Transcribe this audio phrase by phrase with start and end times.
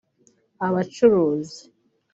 [0.67, 1.61] abacuruzi